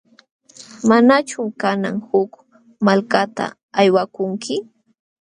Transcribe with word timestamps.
¿Manachum 0.87 1.47
kanan 1.61 1.95
huk 2.07 2.31
malkata 2.85 3.45
aywakunki? 3.79 4.55